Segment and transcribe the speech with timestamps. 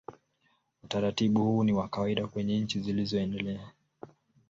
[0.83, 3.71] Utaratibu huu ni wa kawaida kwenye nchi zilizoendelea.